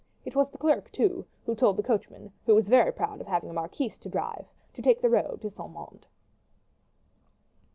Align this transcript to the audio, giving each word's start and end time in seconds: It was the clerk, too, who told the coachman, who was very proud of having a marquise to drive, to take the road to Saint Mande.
It 0.25 0.35
was 0.35 0.49
the 0.49 0.57
clerk, 0.57 0.91
too, 0.91 1.27
who 1.45 1.53
told 1.53 1.77
the 1.77 1.83
coachman, 1.83 2.31
who 2.47 2.55
was 2.55 2.67
very 2.67 2.91
proud 2.91 3.21
of 3.21 3.27
having 3.27 3.51
a 3.51 3.53
marquise 3.53 3.99
to 3.99 4.09
drive, 4.09 4.47
to 4.73 4.81
take 4.81 4.99
the 4.99 5.11
road 5.11 5.43
to 5.43 5.49
Saint 5.51 5.73
Mande. 5.73 6.07